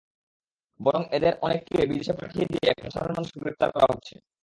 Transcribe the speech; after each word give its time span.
বরং 0.79 1.01
এদের 1.17 1.33
অনেককে 1.45 1.77
বিদেশে 1.89 2.13
পাঠিয়ে 2.13 2.49
দিয়ে 2.51 2.65
এখন 2.69 2.87
সাধারণ 2.89 3.15
মানুষকে 3.15 3.37
গ্রেপ্তার 3.41 3.69
করা 3.71 3.87
হচ্ছে। 3.91 4.13